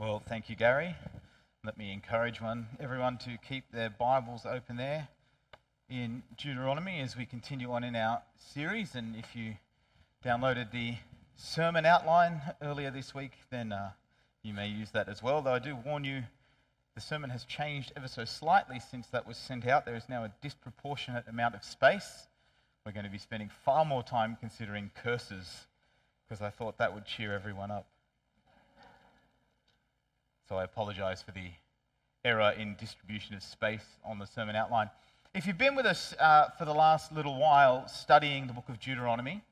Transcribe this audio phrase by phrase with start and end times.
[0.00, 0.94] Well, thank you, Gary.
[1.64, 5.08] Let me encourage one, everyone to keep their Bibles open there
[5.90, 8.94] in Deuteronomy as we continue on in our series.
[8.94, 9.56] And if you
[10.24, 10.94] downloaded the
[11.34, 13.90] sermon outline earlier this week, then uh,
[14.44, 15.42] you may use that as well.
[15.42, 16.22] Though I do warn you,
[16.94, 19.84] the sermon has changed ever so slightly since that was sent out.
[19.84, 22.28] There is now a disproportionate amount of space.
[22.86, 25.66] We're going to be spending far more time considering curses
[26.28, 27.88] because I thought that would cheer everyone up.
[30.48, 31.50] So I apologize for the
[32.24, 34.88] error in distribution of space on the sermon outline.
[35.34, 38.80] If you've been with us uh, for the last little while studying the book of
[38.80, 39.42] Deuteronomy,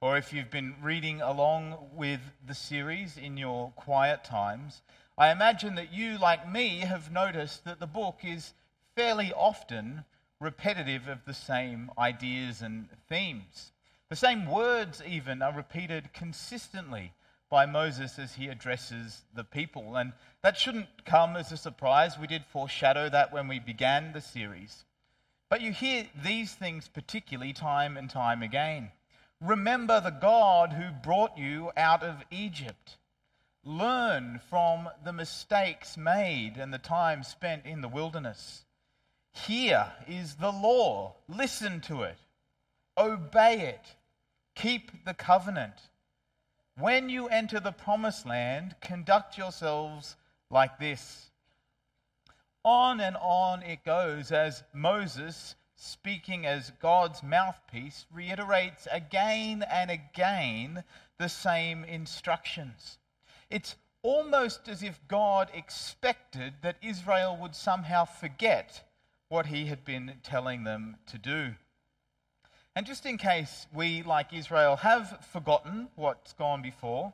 [0.00, 4.82] or if you've been reading along with the series in your quiet times,
[5.16, 8.52] I imagine that you, like me, have noticed that the book is
[8.96, 10.04] fairly often
[10.40, 13.70] repetitive of the same ideas and themes.
[14.08, 17.12] The same words, even, are repeated consistently
[17.50, 19.96] by Moses as he addresses the people.
[19.96, 20.12] And
[20.42, 22.18] that shouldn't come as a surprise.
[22.18, 24.84] We did foreshadow that when we began the series.
[25.50, 28.92] But you hear these things particularly time and time again.
[29.40, 32.98] Remember the God who brought you out of Egypt.
[33.64, 38.64] Learn from the mistakes made and the time spent in the wilderness.
[39.32, 41.16] Here is the law.
[41.28, 42.18] Listen to it.
[42.96, 43.96] Obey it.
[44.54, 45.89] Keep the covenant.
[46.80, 50.16] When you enter the promised land, conduct yourselves
[50.50, 51.30] like this.
[52.64, 60.84] On and on it goes as Moses, speaking as God's mouthpiece, reiterates again and again
[61.18, 62.96] the same instructions.
[63.50, 68.88] It's almost as if God expected that Israel would somehow forget
[69.28, 71.56] what he had been telling them to do.
[72.76, 77.12] And just in case we, like Israel, have forgotten what's gone before,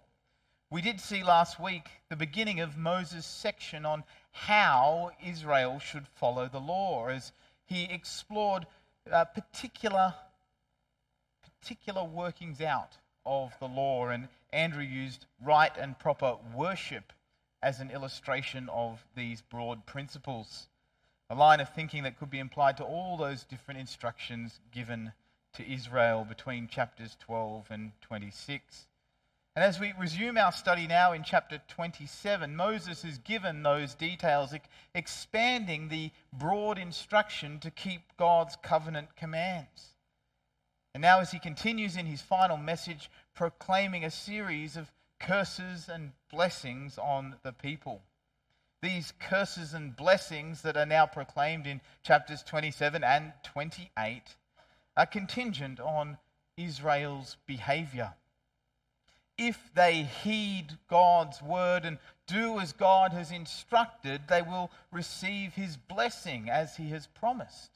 [0.70, 6.48] we did see last week the beginning of Moses' section on how Israel should follow
[6.48, 7.32] the law as
[7.64, 8.66] he explored
[9.10, 10.14] uh, particular,
[11.60, 14.08] particular workings out of the law.
[14.08, 17.12] And Andrew used right and proper worship
[17.62, 20.68] as an illustration of these broad principles.
[21.30, 25.12] A line of thinking that could be implied to all those different instructions given
[25.56, 28.86] to Israel between chapters 12 and 26.
[29.54, 34.54] And as we resume our study now in chapter 27, Moses is given those details,
[34.94, 39.94] expanding the broad instruction to keep God's covenant commands.
[40.94, 46.12] And now, as he continues in his final message, proclaiming a series of curses and
[46.30, 48.02] blessings on the people.
[48.82, 54.22] These curses and blessings that are now proclaimed in chapters 27 and 28
[54.96, 56.18] are contingent on
[56.56, 58.14] Israel's behavior.
[59.38, 65.76] If they heed God's word and do as God has instructed, they will receive his
[65.76, 67.70] blessing as he has promised.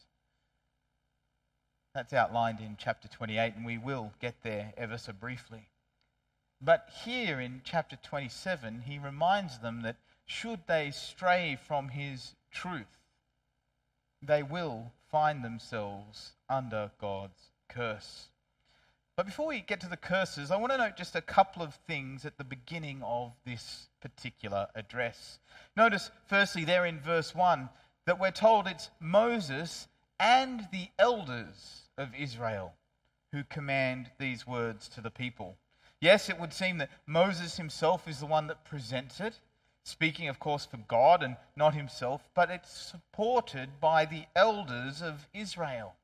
[1.94, 5.68] That's outlined in chapter 28, and we will get there ever so briefly.
[6.62, 12.98] But here in chapter 27, he reminds them that should they stray from his truth,
[14.22, 18.28] they will find themselves under God's curse.
[19.16, 21.74] But before we get to the curses, I want to note just a couple of
[21.86, 25.38] things at the beginning of this particular address.
[25.76, 27.68] Notice, firstly, there in verse 1,
[28.06, 29.88] that we're told it's Moses
[30.18, 32.74] and the elders of Israel
[33.32, 35.56] who command these words to the people.
[36.00, 39.38] Yes, it would seem that Moses himself is the one that presents it,
[39.82, 45.28] speaking, of course, for God and not himself, but it's supported by the elders of
[45.34, 45.94] Israel.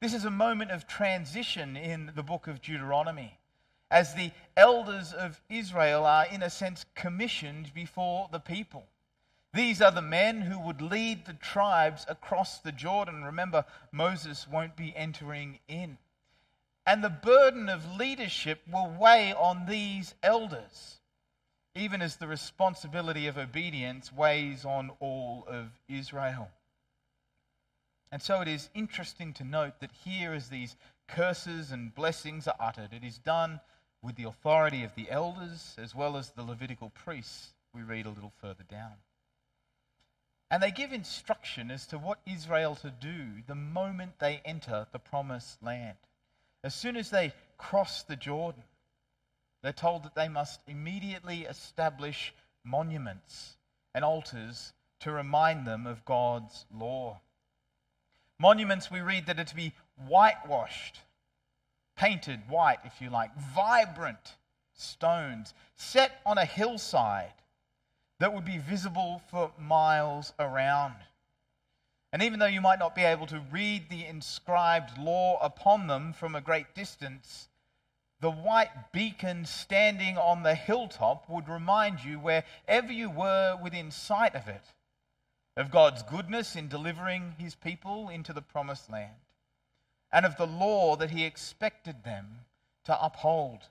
[0.00, 3.38] This is a moment of transition in the book of Deuteronomy,
[3.90, 8.86] as the elders of Israel are, in a sense, commissioned before the people.
[9.52, 13.24] These are the men who would lead the tribes across the Jordan.
[13.24, 15.98] Remember, Moses won't be entering in.
[16.86, 20.99] And the burden of leadership will weigh on these elders
[21.80, 26.48] even as the responsibility of obedience weighs on all of Israel.
[28.12, 30.76] And so it is interesting to note that here, as these
[31.08, 33.60] curses and blessings are uttered, it is done
[34.02, 38.10] with the authority of the elders as well as the Levitical priests, we read a
[38.10, 38.94] little further down.
[40.50, 44.98] And they give instruction as to what Israel to do the moment they enter the
[44.98, 45.96] promised land.
[46.64, 48.64] As soon as they cross the Jordan,
[49.62, 52.34] they're told that they must immediately establish
[52.64, 53.56] monuments
[53.94, 57.20] and altars to remind them of God's law.
[58.38, 59.72] Monuments, we read that are to be
[60.06, 61.00] whitewashed,
[61.96, 64.36] painted white, if you like, vibrant
[64.72, 67.34] stones set on a hillside.
[68.20, 70.94] that would be visible for miles around.
[72.12, 76.12] And even though you might not be able to read the inscribed law upon them
[76.12, 77.48] from a great distance,
[78.20, 84.34] the white beacon standing on the hilltop would remind you, wherever you were within sight
[84.34, 84.64] of it,
[85.56, 89.14] of God's goodness in delivering his people into the promised land,
[90.12, 92.40] and of the law that he expected them
[92.84, 93.68] to uphold.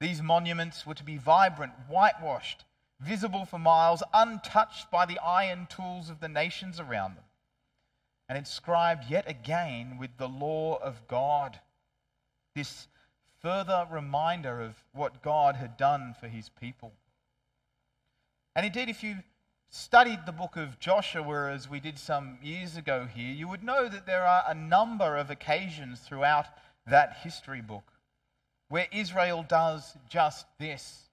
[0.00, 2.64] These monuments were to be vibrant, whitewashed,
[3.00, 7.24] visible for miles, untouched by the iron tools of the nations around them,
[8.28, 11.60] and inscribed yet again with the law of God.
[12.54, 12.88] This
[13.40, 16.92] further reminder of what God had done for his people.
[18.54, 19.18] And indeed, if you
[19.70, 23.88] studied the book of Joshua as we did some years ago here, you would know
[23.88, 26.46] that there are a number of occasions throughout
[26.86, 27.92] that history book
[28.68, 31.08] where Israel does just this.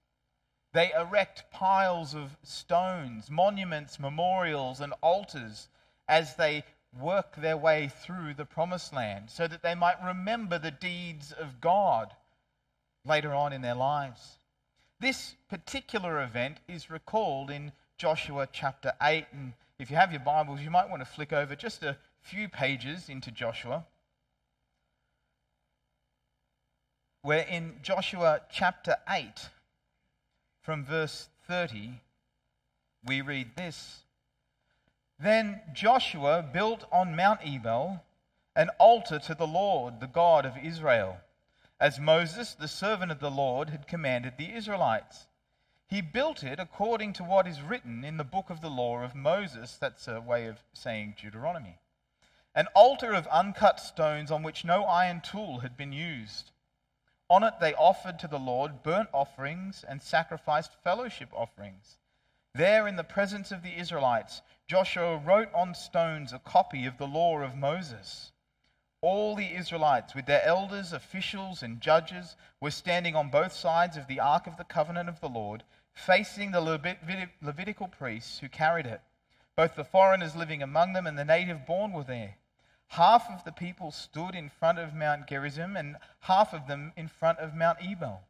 [0.72, 5.68] They erect piles of stones, monuments, memorials, and altars
[6.08, 6.64] as they
[7.00, 11.60] work their way through the promised land so that they might remember the deeds of
[11.60, 12.14] God
[13.04, 14.38] later on in their lives.
[15.00, 19.26] This particular event is recalled in Joshua chapter 8.
[19.32, 22.48] And if you have your Bibles, you might want to flick over just a few
[22.48, 23.84] pages into Joshua.
[27.22, 29.50] Where in Joshua chapter 8,
[30.62, 32.00] from verse 30,
[33.04, 34.02] we read this
[35.18, 38.04] then Joshua built on Mount Ebal
[38.54, 41.18] an altar to the Lord, the God of Israel,
[41.78, 45.26] as Moses, the servant of the Lord, had commanded the Israelites.
[45.88, 49.14] He built it according to what is written in the book of the law of
[49.14, 49.76] Moses.
[49.76, 51.78] That's a way of saying Deuteronomy.
[52.54, 56.50] An altar of uncut stones on which no iron tool had been used.
[57.28, 61.98] On it they offered to the Lord burnt offerings and sacrificed fellowship offerings.
[62.56, 67.06] There, in the presence of the Israelites, Joshua wrote on stones a copy of the
[67.06, 68.32] law of Moses.
[69.02, 74.06] All the Israelites, with their elders, officials, and judges, were standing on both sides of
[74.06, 76.62] the ark of the covenant of the Lord, facing the
[77.42, 79.02] Levitical priests who carried it.
[79.54, 82.36] Both the foreigners living among them and the native born were there.
[82.88, 87.08] Half of the people stood in front of Mount Gerizim, and half of them in
[87.08, 88.22] front of Mount Ebal.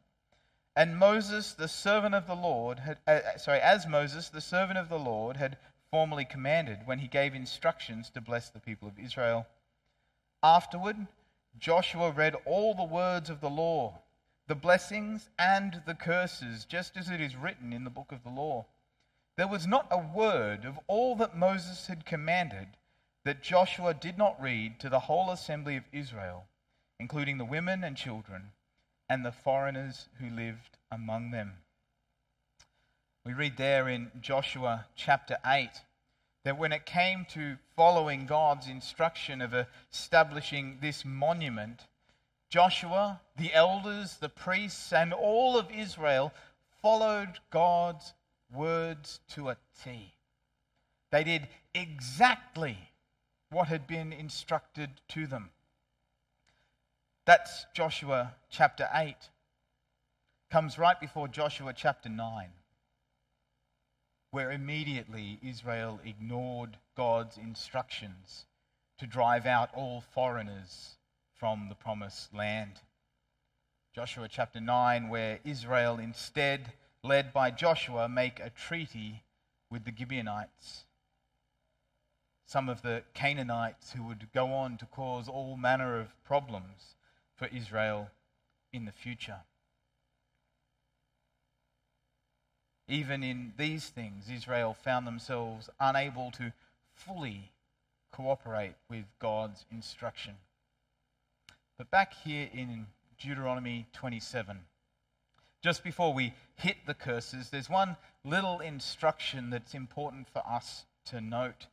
[0.77, 4.77] And Moses, the servant of the Lord, had, uh, uh, sorry, as Moses, the servant
[4.77, 5.57] of the Lord, had
[5.89, 9.47] formerly commanded when he gave instructions to bless the people of Israel.
[10.43, 11.07] Afterward,
[11.57, 14.01] Joshua read all the words of the law,
[14.45, 18.29] the blessings and the curses, just as it is written in the book of the
[18.29, 18.67] law.
[19.35, 22.67] There was not a word of all that Moses had commanded
[23.23, 26.45] that Joshua did not read to the whole assembly of Israel,
[26.99, 28.51] including the women and children
[29.09, 31.53] and the foreigners who lived among them.
[33.25, 35.69] We read there in Joshua chapter 8
[36.43, 39.53] that when it came to following God's instruction of
[39.91, 41.87] establishing this monument,
[42.49, 46.33] Joshua, the elders, the priests, and all of Israel
[46.81, 48.13] followed God's
[48.49, 50.13] words to a T.
[51.11, 52.77] They did exactly
[53.49, 55.49] what had been instructed to them.
[57.27, 59.13] That's Joshua chapter 8.
[60.49, 62.47] Comes right before Joshua chapter 9,
[64.31, 68.45] where immediately Israel ignored God's instructions
[68.99, 70.99] to drive out all foreigners
[71.35, 72.79] from the promised land.
[73.93, 76.71] Joshua chapter 9, where Israel instead,
[77.03, 79.23] led by Joshua, make a treaty
[79.69, 80.85] with the Gibeonites.
[82.45, 86.95] Some of the Canaanites who would go on to cause all manner of problems
[87.37, 88.09] for Israel
[88.73, 89.39] in the future.
[92.89, 96.53] Even in these things, Israel found themselves unable to
[96.93, 97.51] fully
[98.11, 100.35] cooperate with God's instruction.
[101.77, 102.87] But back here in
[103.19, 104.59] Deuteronomy 27,
[105.61, 111.19] just before we hit the curses, there's one little instruction that's important for us to
[111.19, 111.67] note.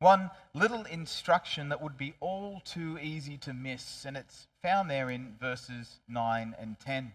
[0.00, 5.10] One little instruction that would be all too easy to miss, and it's found there
[5.10, 7.12] in verses 9 and 10.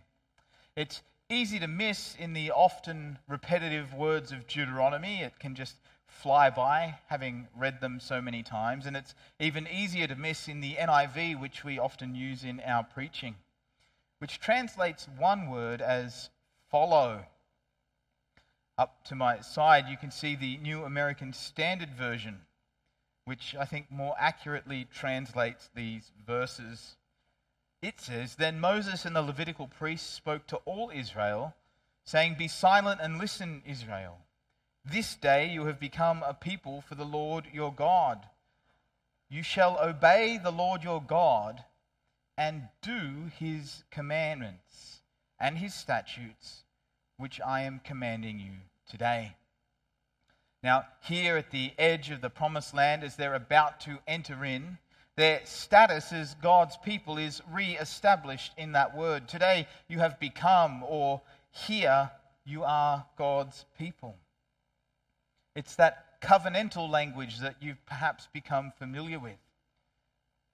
[0.76, 5.22] It's easy to miss in the often repetitive words of Deuteronomy.
[5.22, 5.76] It can just
[6.08, 10.62] fly by, having read them so many times, and it's even easier to miss in
[10.62, 13.36] the NIV, which we often use in our preaching,
[14.20, 16.30] which translates one word as
[16.70, 17.26] follow.
[18.78, 22.42] Up to my side, you can see the New American Standard Version
[23.26, 26.98] which I think more accurately translates these verses.
[27.84, 31.54] It says, Then Moses and the Levitical priests spoke to all Israel,
[32.06, 34.20] saying, Be silent and listen, Israel.
[34.86, 38.26] This day you have become a people for the Lord your God.
[39.30, 41.66] You shall obey the Lord your God
[42.38, 45.02] and do his commandments
[45.38, 46.64] and his statutes,
[47.18, 48.54] which I am commanding you
[48.90, 49.36] today.
[50.64, 54.78] Now, here at the edge of the promised land, as they're about to enter in,
[55.16, 59.28] their status as God's people is re established in that word.
[59.28, 62.10] Today, you have become, or here,
[62.46, 64.18] you are God's people.
[65.56, 69.38] It's that covenantal language that you've perhaps become familiar with.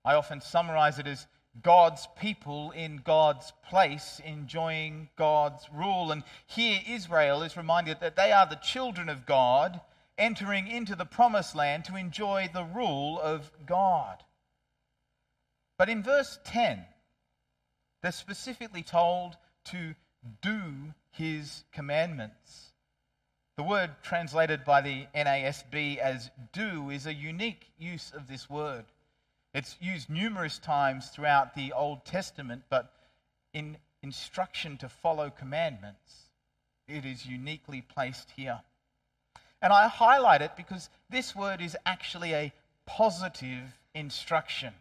[0.03, 1.27] I often summarize it as
[1.61, 6.11] God's people in God's place, enjoying God's rule.
[6.11, 9.79] And here Israel is reminded that they are the children of God,
[10.17, 14.23] entering into the promised land to enjoy the rule of God.
[15.79, 16.85] But in verse 10,
[18.03, 19.37] they're specifically told
[19.71, 19.95] to
[20.41, 22.73] do his commandments.
[23.55, 28.85] The word translated by the NASB as do is a unique use of this word.
[29.53, 32.91] It's used numerous times throughout the Old Testament, but
[33.53, 36.29] in instruction to follow commandments,
[36.89, 38.59] it is uniquely placed here.
[39.61, 42.53] And I highlight it because this word is actually a
[42.85, 44.73] positive instruction.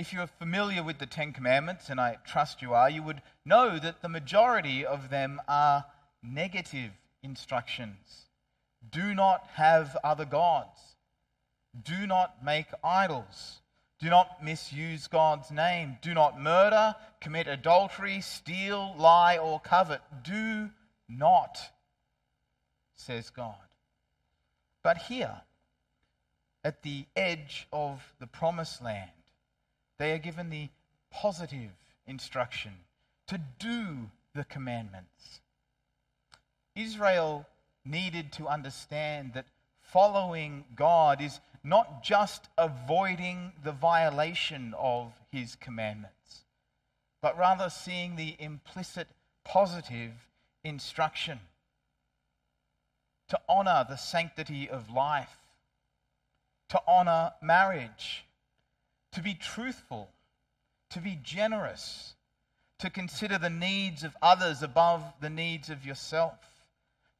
[0.00, 3.78] If you're familiar with the Ten Commandments, and I trust you are, you would know
[3.78, 5.84] that the majority of them are
[6.22, 6.92] negative
[7.22, 8.24] instructions.
[8.90, 10.80] Do not have other gods.
[11.84, 13.60] Do not make idols.
[13.98, 15.98] Do not misuse God's name.
[16.00, 20.00] Do not murder, commit adultery, steal, lie, or covet.
[20.22, 20.70] Do
[21.10, 21.58] not,
[22.96, 23.68] says God.
[24.82, 25.42] But here,
[26.64, 29.10] at the edge of the promised land,
[30.00, 30.70] they are given the
[31.10, 31.70] positive
[32.06, 32.72] instruction
[33.26, 35.42] to do the commandments.
[36.74, 37.46] Israel
[37.84, 39.44] needed to understand that
[39.82, 46.44] following God is not just avoiding the violation of his commandments,
[47.20, 49.06] but rather seeing the implicit
[49.44, 50.12] positive
[50.64, 51.40] instruction
[53.28, 55.36] to honor the sanctity of life,
[56.70, 58.24] to honor marriage,
[59.12, 60.10] to be truthful,
[60.90, 62.14] to be generous,
[62.78, 66.50] to consider the needs of others above the needs of yourself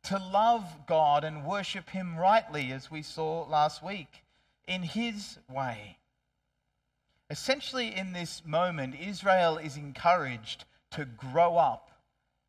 [0.05, 4.25] to love God and worship Him rightly, as we saw last week,
[4.67, 5.99] in His way.
[7.29, 11.91] Essentially, in this moment, Israel is encouraged to grow up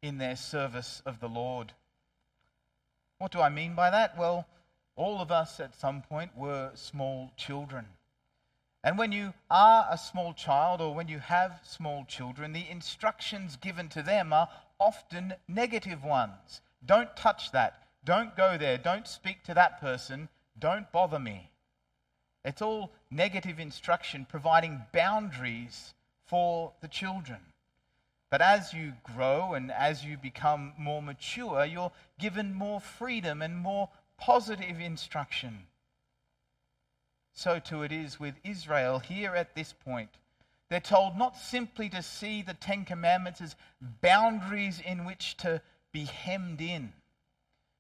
[0.02, 1.74] in their service of the Lord.
[3.20, 4.18] What do I mean by that?
[4.18, 4.48] Well,
[4.96, 7.86] all of us at some point were small children.
[8.84, 13.56] And when you are a small child or when you have small children, the instructions
[13.56, 16.62] given to them are often negative ones.
[16.84, 17.88] Don't touch that.
[18.04, 18.80] Don't go there.
[18.80, 20.30] Don't speak to that person.
[20.58, 21.52] Don't bother me.
[22.44, 25.94] It's all negative instruction, providing boundaries
[26.26, 27.40] for the children.
[28.32, 33.58] But as you grow and as you become more mature, you're given more freedom and
[33.58, 35.68] more positive instruction.
[37.34, 40.10] So too it is with Israel here at this point.
[40.70, 43.56] They're told not simply to see the Ten Commandments as
[44.02, 45.62] boundaries in which to
[45.92, 46.94] be hemmed in,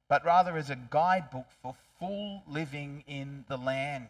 [0.10, 4.10] but rather as a guidebook for full living in the land.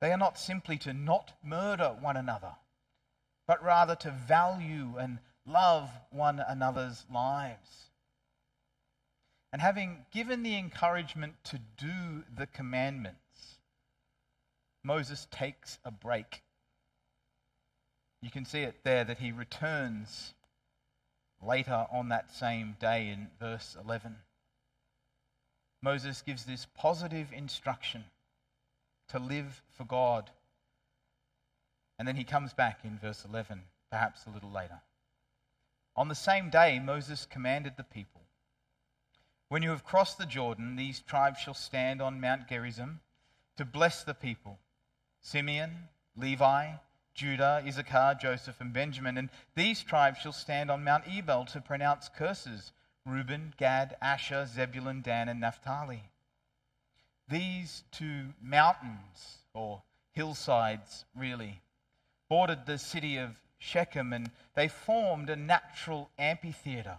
[0.00, 2.54] They are not simply to not murder one another,
[3.46, 7.90] but rather to value and love one another's lives.
[9.52, 13.18] And having given the encouragement to do the commandments,
[14.82, 16.42] Moses takes a break.
[18.20, 20.34] You can see it there that he returns
[21.42, 24.16] later on that same day in verse 11.
[25.82, 28.04] Moses gives this positive instruction
[29.08, 30.30] to live for God.
[31.98, 34.80] And then he comes back in verse 11, perhaps a little later.
[35.96, 38.22] On the same day, Moses commanded the people
[39.48, 43.00] When you have crossed the Jordan, these tribes shall stand on Mount Gerizim
[43.56, 44.58] to bless the people
[45.20, 46.72] Simeon, Levi,
[47.14, 49.18] Judah, Issachar, Joseph, and Benjamin.
[49.18, 52.72] And these tribes shall stand on Mount Ebal to pronounce curses
[53.04, 56.02] Reuben, Gad, Asher, Zebulun, Dan, and Naphtali.
[57.28, 59.82] These two mountains, or
[60.12, 61.60] hillsides really,
[62.28, 66.96] bordered the city of Shechem, and they formed a natural amphitheater.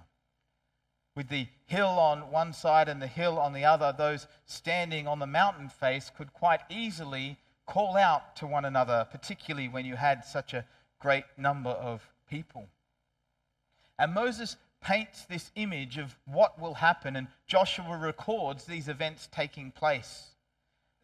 [1.15, 5.19] With the hill on one side and the hill on the other, those standing on
[5.19, 7.37] the mountain face could quite easily
[7.69, 10.65] call out to one another, particularly when you had such a
[10.99, 12.67] great number of people.
[13.99, 19.71] And Moses paints this image of what will happen, and Joshua records these events taking
[19.71, 20.29] place.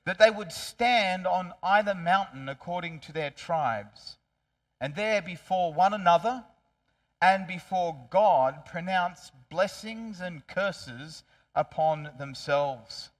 [0.05, 4.17] That they would stand on either mountain according to their tribes,
[4.81, 6.45] and there before one another
[7.21, 13.11] and before God pronounce blessings and curses upon themselves.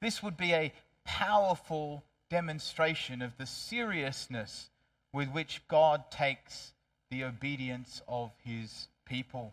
[0.00, 0.72] This would be a
[1.04, 4.70] powerful demonstration of the seriousness
[5.12, 6.72] with which God takes
[7.10, 9.52] the obedience of his people.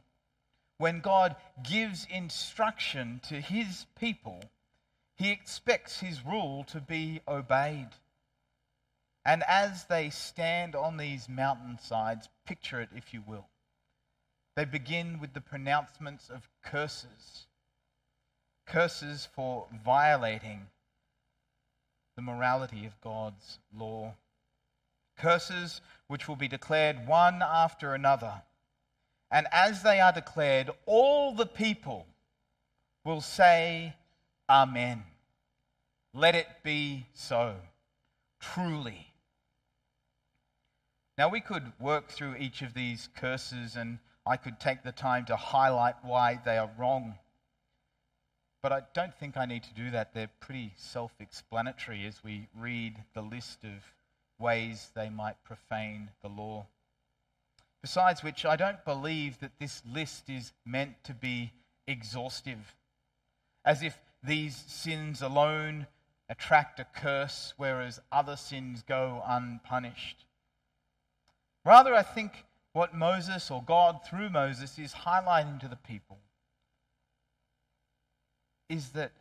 [0.77, 1.35] When God
[1.67, 4.43] gives instruction to his people,
[5.15, 7.89] he expects his rule to be obeyed.
[9.25, 13.47] And as they stand on these mountainsides, picture it if you will,
[14.55, 17.47] they begin with the pronouncements of curses
[18.67, 20.67] curses for violating
[22.17, 24.15] the morality of God's law.
[25.17, 28.41] Curses which will be declared one after another.
[29.31, 32.05] And as they are declared, all the people
[33.05, 33.93] will say,
[34.49, 35.03] Amen.
[36.13, 37.55] Let it be so,
[38.39, 39.07] truly.
[41.17, 45.25] Now, we could work through each of these curses, and I could take the time
[45.25, 47.15] to highlight why they are wrong.
[48.61, 50.13] But I don't think I need to do that.
[50.13, 53.93] They're pretty self explanatory as we read the list of
[54.39, 56.65] ways they might profane the law.
[57.81, 61.51] Besides which, I don't believe that this list is meant to be
[61.87, 62.75] exhaustive,
[63.63, 65.87] as if these sins alone
[66.27, 70.25] attract a curse, whereas other sins go unpunished.
[71.63, 76.17] Rather, I think what Moses or God through Moses is highlighting to the people
[78.69, 79.11] is that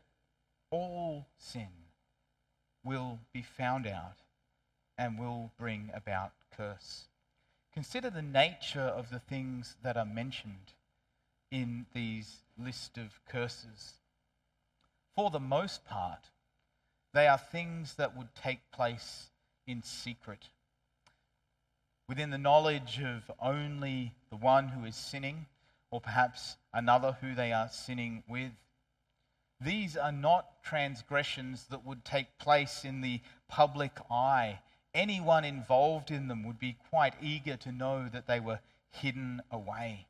[0.70, 1.68] all sin
[2.84, 4.18] will be found out
[4.98, 7.08] and will bring about curse.
[7.72, 10.72] Consider the nature of the things that are mentioned
[11.50, 13.94] in these list of curses.
[15.14, 16.30] For the most part,
[17.12, 19.30] they are things that would take place
[19.66, 20.48] in secret,
[22.08, 25.46] within the knowledge of only the one who is sinning,
[25.90, 28.52] or perhaps another who they are sinning with.
[29.60, 34.60] These are not transgressions that would take place in the public eye
[34.96, 40.06] anyone involved in them would be quite eager to know that they were hidden away.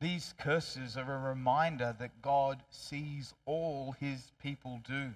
[0.00, 5.10] These curses are a reminder that God sees all his people do,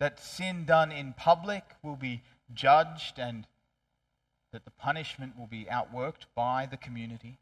[0.00, 2.22] that sin done in public will be
[2.54, 3.46] judged and
[4.52, 7.38] that the punishment will be outworked by the community,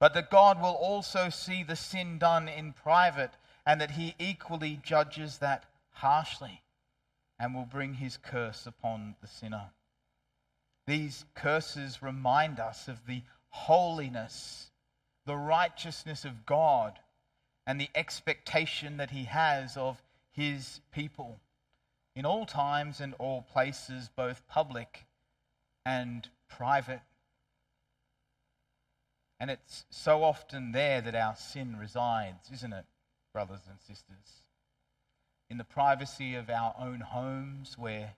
[0.00, 3.32] but that God will also see the sin done in private
[3.66, 6.62] and that he equally judges that harshly
[7.38, 9.70] and will bring his curse upon the sinner.
[10.86, 14.70] These curses remind us of the holiness,
[15.26, 17.00] the righteousness of God,
[17.66, 20.00] and the expectation that he has of
[20.30, 21.40] his people
[22.14, 25.06] in all times and all places, both public
[25.84, 27.00] and private.
[29.40, 32.84] And it's so often there that our sin resides, isn't it,
[33.36, 34.46] brothers and sisters?
[35.48, 38.14] in the privacy of our own homes where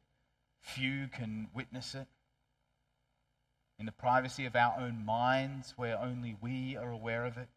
[0.61, 2.07] few can witness it,
[3.79, 7.49] in the privacy of our own minds where only we are aware of it.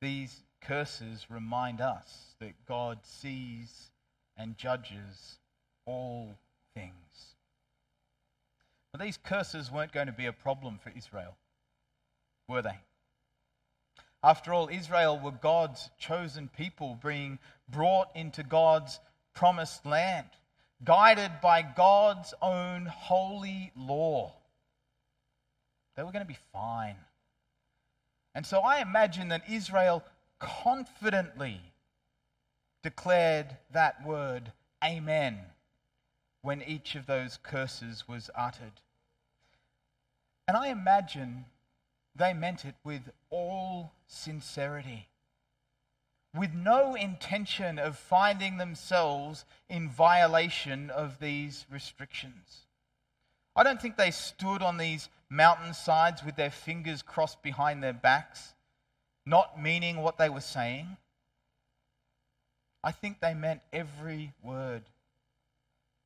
[0.00, 3.90] These curses remind us that God sees
[4.36, 5.38] and judges
[5.86, 6.34] all
[6.74, 7.36] things.
[8.92, 11.36] But these curses weren't going to be a problem for Israel,
[12.48, 12.78] were they?
[14.24, 18.98] After all, Israel were God's chosen people being brought into God's
[19.34, 20.28] promised land,
[20.82, 24.32] guided by God's own holy law.
[25.94, 26.96] They were going to be fine.
[28.34, 30.02] And so I imagine that Israel
[30.38, 31.60] confidently
[32.82, 35.38] declared that word, Amen,
[36.40, 38.80] when each of those curses was uttered.
[40.48, 41.44] And I imagine
[42.16, 45.08] they meant it with all sincerity,
[46.36, 52.66] with no intention of finding themselves in violation of these restrictions.
[53.56, 58.54] I don't think they stood on these mountainsides with their fingers crossed behind their backs,
[59.26, 60.96] not meaning what they were saying.
[62.82, 64.82] I think they meant every word,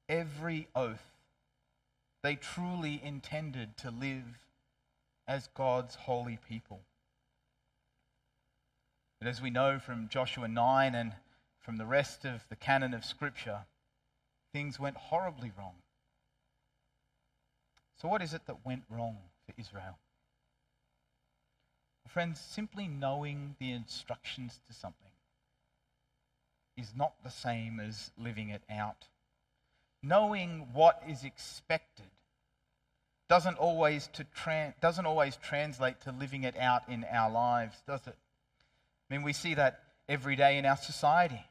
[0.08, 1.02] every oath.
[2.22, 4.47] They truly intended to live
[5.28, 6.80] as God's holy people.
[9.20, 11.12] But as we know from Joshua 9 and
[11.60, 13.66] from the rest of the canon of Scripture,
[14.54, 15.74] things went horribly wrong.
[18.00, 19.98] So, what is it that went wrong for Israel?
[22.06, 25.10] Friends, simply knowing the instructions to something
[26.76, 29.08] is not the same as living it out.
[30.02, 32.06] Knowing what is expected
[33.28, 38.06] doesn't always, to tra- doesn't always translate to living it out in our lives, does
[38.06, 38.16] it?
[39.10, 41.44] I mean, we see that every day in our society.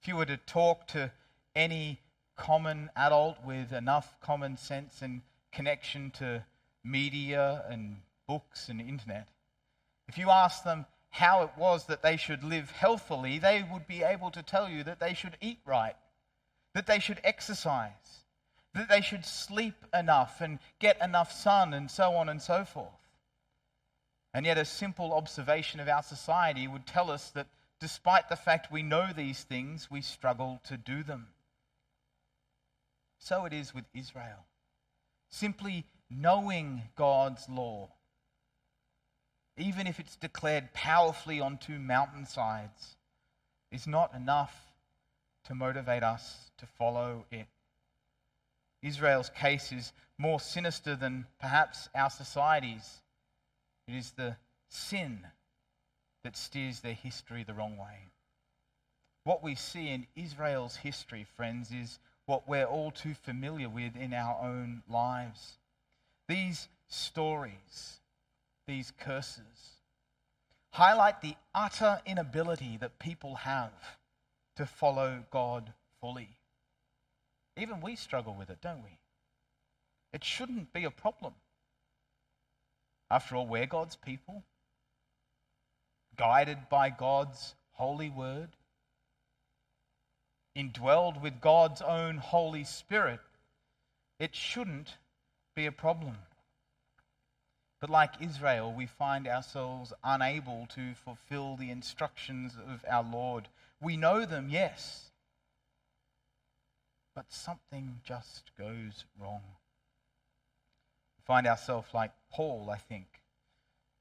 [0.00, 1.10] If you were to talk to
[1.56, 2.00] any
[2.36, 6.44] common adult with enough common sense and connection to
[6.84, 9.28] media and books and internet,
[10.08, 14.02] if you ask them how it was that they should live healthily, they would be
[14.02, 15.96] able to tell you that they should eat right,
[16.74, 18.24] that they should exercise,
[18.74, 22.88] that they should sleep enough and get enough sun, and so on and so forth.
[24.32, 27.48] And yet, a simple observation of our society would tell us that
[27.80, 31.28] despite the fact we know these things, we struggle to do them.
[33.18, 34.46] So it is with Israel.
[35.30, 37.90] Simply knowing God's law,
[39.56, 42.96] even if it's declared powerfully on two mountainsides,
[43.70, 44.54] is not enough
[45.44, 47.46] to motivate us to follow it.
[48.82, 53.02] Israel's case is more sinister than perhaps our society's.
[53.86, 54.36] It is the
[54.68, 55.26] sin
[56.24, 58.08] that steers their history the wrong way.
[59.24, 64.14] What we see in Israel's history, friends, is what we're all too familiar with in
[64.14, 65.58] our own lives.
[66.28, 68.00] These stories,
[68.66, 69.80] these curses,
[70.70, 73.72] highlight the utter inability that people have
[74.56, 76.39] to follow God fully.
[77.56, 78.98] Even we struggle with it, don't we?
[80.12, 81.34] It shouldn't be a problem.
[83.10, 84.44] After all, we're God's people,
[86.16, 88.50] guided by God's holy word,
[90.56, 93.20] indwelled with God's own Holy Spirit.
[94.18, 94.96] It shouldn't
[95.54, 96.16] be a problem.
[97.80, 103.48] But like Israel, we find ourselves unable to fulfill the instructions of our Lord.
[103.80, 105.09] We know them, yes,
[107.14, 109.42] but something just goes wrong.
[111.18, 113.06] We find ourselves like Paul, I think,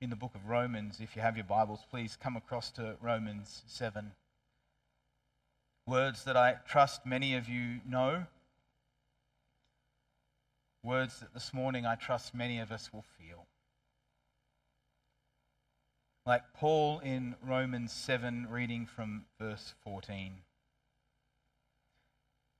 [0.01, 0.99] in the book of Romans.
[1.01, 4.11] If you have your Bibles, please come across to Romans 7.
[5.85, 8.25] Words that I trust many of you know.
[10.83, 13.47] Words that this morning I trust many of us will feel.
[16.25, 20.43] Like Paul in Romans 7, reading from verse 14.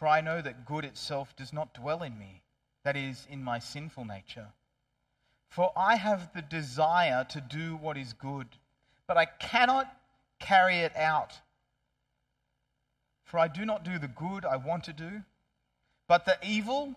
[0.00, 2.40] For I know that good itself does not dwell in me,
[2.84, 4.46] that is, in my sinful nature.
[5.50, 8.46] For I have the desire to do what is good,
[9.06, 9.94] but I cannot
[10.38, 11.38] carry it out.
[13.24, 15.20] For I do not do the good I want to do,
[16.08, 16.94] but the evil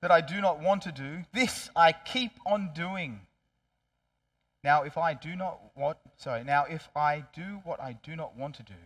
[0.00, 3.20] that I do not want to do, this I keep on doing.
[4.62, 8.34] Now, if I do not what, sorry, now if I do what I do not
[8.34, 8.80] want to do,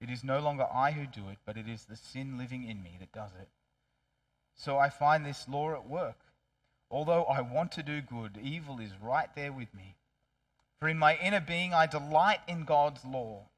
[0.00, 2.82] it is no longer I who do it, but it is the sin living in
[2.82, 3.48] me that does it.
[4.54, 6.18] So I find this law at work.
[6.90, 9.96] Although I want to do good, evil is right there with me.
[10.78, 13.48] For in my inner being I delight in God's law.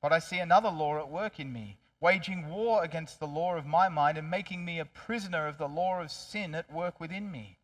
[0.00, 3.64] But I see another law at work in me, waging war against the law of
[3.64, 7.30] my mind and making me a prisoner of the law of sin at work within
[7.30, 7.56] me.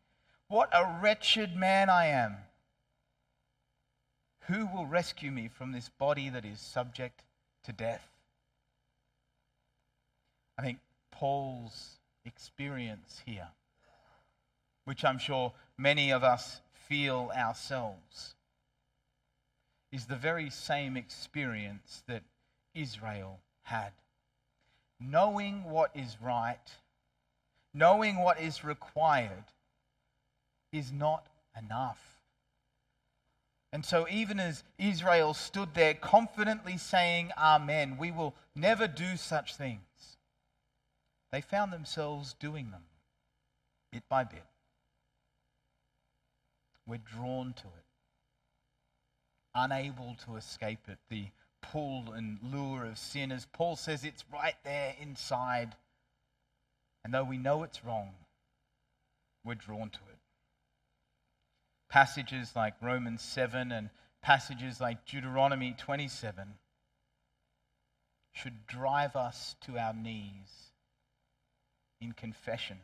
[0.47, 2.37] What a wretched man I am!
[4.47, 7.21] Who will rescue me from this body that is subject
[7.69, 8.07] to death?
[10.57, 10.79] I think
[11.11, 13.47] Paul's experience here,
[14.85, 18.35] which I'm sure many of us feel ourselves,
[19.91, 22.23] is the very same experience that
[22.73, 23.91] Israel had.
[24.99, 26.57] Knowing what is right,
[27.73, 29.45] knowing what is required,
[30.73, 31.27] is not
[31.57, 32.18] enough.
[33.71, 39.55] And so, even as Israel stood there confidently saying, Amen, we will never do such
[39.55, 40.17] things,
[41.31, 42.83] they found themselves doing them
[43.91, 44.45] bit by bit.
[46.87, 47.85] We're drawn to it,
[49.53, 50.97] unable to escape it.
[51.09, 51.27] The
[51.61, 55.75] pull and lure of sin, as Paul says, it's right there inside.
[57.03, 58.09] And though we know it's wrong,
[59.45, 60.18] we're drawn to it.
[61.89, 63.89] Passages like Romans 7 and
[64.21, 66.55] passages like Deuteronomy 27
[68.31, 70.71] should drive us to our knees
[71.99, 72.77] in confession,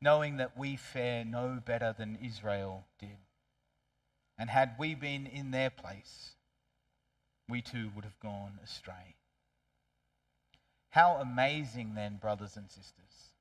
[0.00, 3.18] knowing that we fare no better than Israel did.
[4.36, 6.30] And had we been in their place,
[7.48, 9.14] we too would have gone astray.
[10.90, 13.33] How amazing, then, brothers and sisters,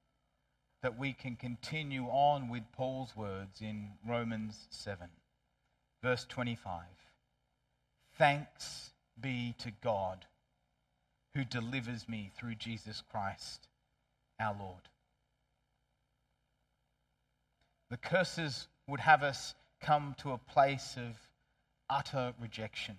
[0.84, 5.08] that we can continue on with Paul's words in Romans 7,
[6.04, 6.84] verse 25.
[8.18, 10.26] Thanks be to God
[11.34, 13.70] who delivers me through Jesus Christ
[14.42, 14.90] our Lord.
[17.90, 21.16] The curses would have us come to a place of
[21.90, 22.98] utter rejection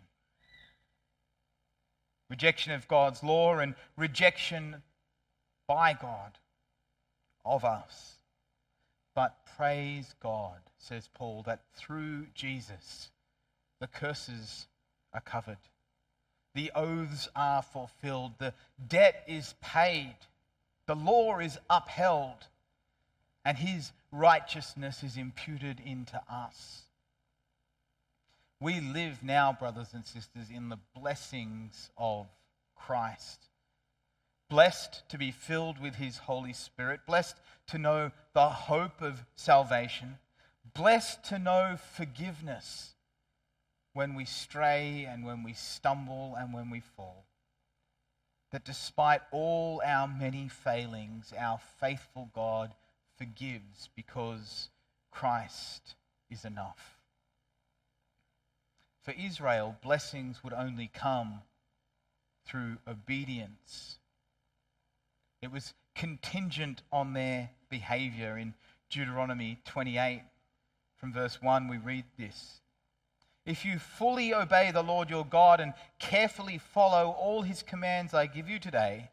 [2.31, 4.83] rejection of God's law and rejection
[5.69, 6.39] by God
[7.45, 8.19] of us.
[9.15, 13.11] But praise God, says Paul, that through Jesus
[13.81, 14.67] the curses
[15.13, 15.59] are covered,
[16.55, 18.55] the oaths are fulfilled, the
[18.89, 20.17] debt is paid,
[20.87, 22.47] the law is upheld,
[23.45, 26.83] and his righteousness is imputed into us.
[28.61, 32.27] We live now, brothers and sisters, in the blessings of
[32.77, 33.49] Christ.
[34.55, 37.35] Blessed to be filled with his Holy Spirit, blessed
[37.67, 40.19] to know the hope of salvation,
[40.75, 42.95] blessed to know forgiveness
[43.95, 47.25] when we stray and when we stumble and when we fall.
[48.53, 52.77] That despite all our many failings, our faithful God
[53.19, 54.69] forgives because
[55.11, 55.97] Christ
[56.31, 57.01] is enough.
[59.03, 61.41] For Israel, blessings would only come
[62.47, 63.99] through obedience.
[65.45, 68.39] It was contingent on their behavior.
[68.39, 68.55] In
[68.89, 70.23] Deuteronomy 28,
[70.97, 72.63] from verse 1, we read this
[73.45, 78.25] If you fully obey the Lord your God and carefully follow all his commands I
[78.25, 79.11] give you today,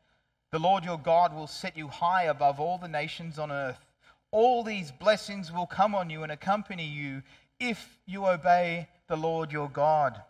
[0.51, 3.85] the Lord your God will set you high above all the nations on earth.
[4.31, 7.23] All these blessings will come on you and accompany you
[7.59, 10.21] if you obey the Lord your God.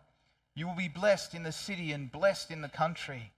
[0.56, 3.30] You will be blessed in the city and blessed in the country.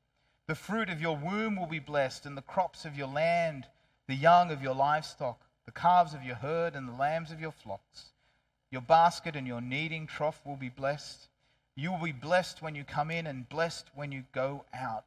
[0.47, 3.67] The fruit of your womb will be blessed, and the crops of your land,
[4.07, 7.53] the young of your livestock, the calves of your herd, and the lambs of your
[7.53, 8.13] flocks.
[8.71, 11.29] Your basket and your kneading trough will be blessed.
[11.77, 15.05] You will be blessed when you come in and blessed when you go out.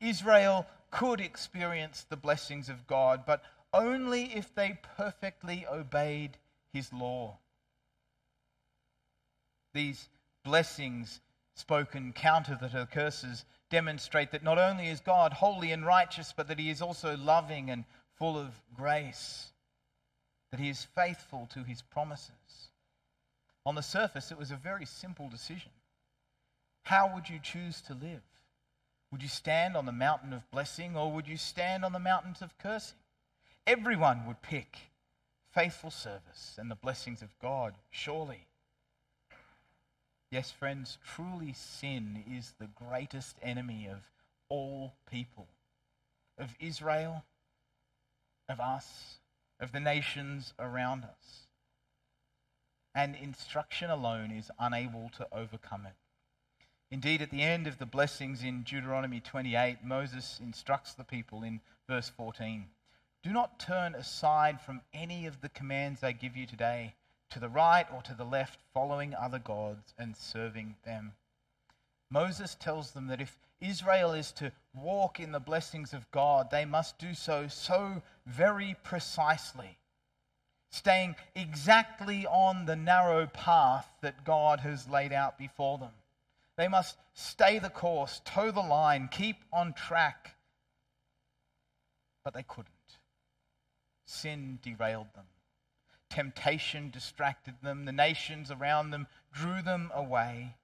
[0.00, 6.38] Israel could experience the blessings of God, but only if they perfectly obeyed
[6.72, 7.38] his law.
[9.74, 10.08] These
[10.44, 11.20] blessings
[11.54, 16.58] spoken counter the curses demonstrate that not only is God holy and righteous, but that
[16.58, 17.84] he is also loving and
[18.18, 19.52] full of grace,
[20.50, 22.70] that he is faithful to his promises.
[23.64, 25.72] On the surface, it was a very simple decision.
[26.84, 28.22] How would you choose to live?
[29.10, 32.42] Would you stand on the mountain of blessing or would you stand on the mountains
[32.42, 32.98] of cursing?
[33.66, 34.78] Everyone would pick
[35.52, 38.46] faithful service and the blessings of God, surely.
[40.30, 44.10] Yes, friends, truly sin is the greatest enemy of
[44.48, 45.46] all people,
[46.36, 47.24] of Israel,
[48.48, 49.20] of us,
[49.60, 51.46] of the nations around us.
[52.94, 55.94] And instruction alone is unable to overcome it.
[56.90, 61.60] Indeed, at the end of the blessings in Deuteronomy 28, Moses instructs the people in
[61.88, 62.66] verse 14
[63.22, 66.94] Do not turn aside from any of the commands I give you today
[67.30, 71.12] to the right or to the left, following other gods and serving them.
[72.10, 76.64] Moses tells them that if Israel is to walk in the blessings of God, they
[76.64, 79.78] must do so so very precisely,
[80.70, 85.92] staying exactly on the narrow path that God has laid out before them.
[86.56, 90.36] They must stay the course, toe the line, keep on track.
[92.24, 92.72] But they couldn't.
[94.06, 95.26] Sin derailed them.
[96.10, 97.84] Temptation distracted them.
[97.84, 100.56] The nations around them drew them away.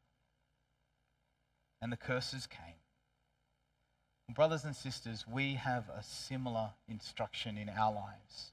[1.81, 2.74] And the curses came.
[4.33, 8.52] Brothers and sisters, we have a similar instruction in our lives.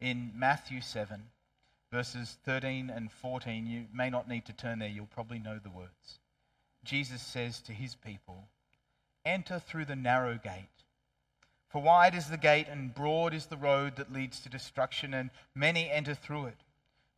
[0.00, 1.22] In Matthew 7,
[1.90, 5.70] verses 13 and 14, you may not need to turn there, you'll probably know the
[5.70, 6.20] words.
[6.84, 8.48] Jesus says to his people,
[9.24, 10.68] Enter through the narrow gate.
[11.74, 15.30] For wide is the gate and broad is the road that leads to destruction, and
[15.56, 16.58] many enter through it.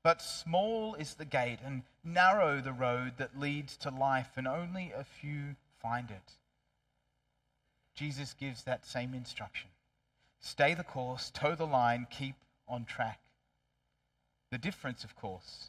[0.02, 4.92] But small is the gate and narrow the road that leads to life, and only
[4.96, 6.38] a few find it.
[7.94, 9.68] Jesus gives that same instruction
[10.40, 13.20] stay the course, toe the line, keep on track.
[14.50, 15.68] The difference, of course,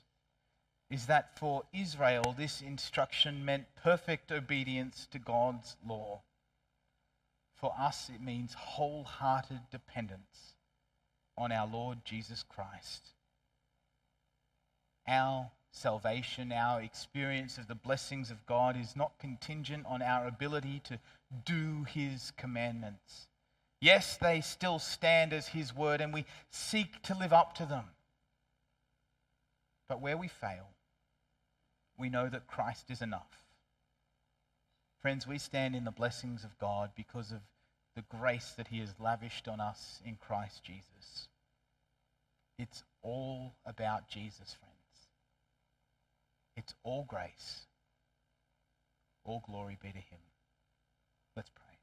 [0.90, 6.22] is that for Israel, this instruction meant perfect obedience to God's law.
[7.58, 10.54] For us, it means wholehearted dependence
[11.38, 13.14] on our Lord Jesus Christ.
[15.08, 20.82] Our salvation, our experience of the blessings of God is not contingent on our ability
[20.86, 21.00] to
[21.46, 23.28] do His commandments.
[23.80, 27.86] Yes, they still stand as His word, and we seek to live up to them.
[29.88, 30.70] But where we fail,
[31.98, 33.47] we know that Christ is enough.
[35.08, 37.40] Friends, we stand in the blessings of God because of
[37.96, 41.30] the grace that He has lavished on us in Christ Jesus.
[42.60, 45.08] It's all about Jesus, friends.
[46.58, 47.68] It's all grace.
[49.24, 50.20] All glory be to Him.
[51.38, 51.78] Let's pray.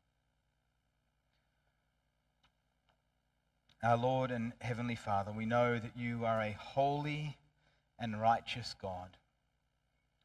[3.88, 7.38] Our Lord and Heavenly Father, we know that you are a holy
[7.98, 9.16] and righteous God,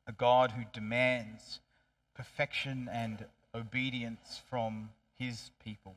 [0.06, 1.62] a God who demands
[2.20, 3.24] perfection and
[3.56, 5.96] obedience from his people.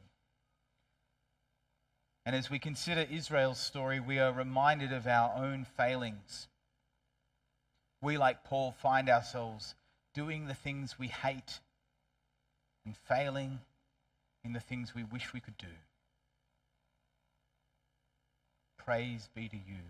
[2.25, 6.47] And as we consider Israel's story, we are reminded of our own failings.
[8.01, 9.75] We, like Paul, find ourselves
[10.15, 11.59] doing the things we hate
[12.87, 13.59] and failing
[14.45, 15.75] in the things we wish we could do.
[18.79, 19.83] Praise be to you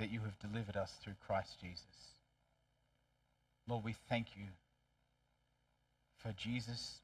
[0.00, 2.16] that you have delivered us through Christ Jesus.
[3.68, 4.46] Lord, we thank you
[6.22, 7.00] for Jesus,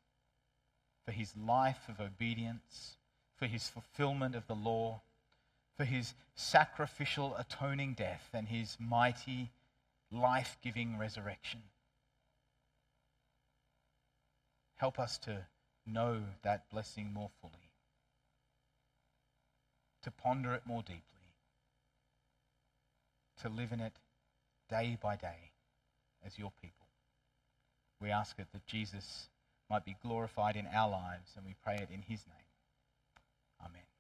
[1.05, 2.97] for his life of obedience,
[3.37, 5.01] for his fulfillment of the law,
[5.77, 9.51] for his sacrificial atoning death, and his mighty,
[10.11, 11.63] life giving resurrection.
[14.77, 15.47] Help us to
[15.87, 17.71] know that blessing more fully,
[20.03, 21.03] to ponder it more deeply
[23.43, 23.93] to live in it
[24.71, 25.53] day by day
[26.25, 26.84] as your people.
[28.01, 29.29] We ask it that Jesus
[29.71, 33.65] might be glorified in our lives, and we pray it in his name.
[33.65, 33.94] Amen.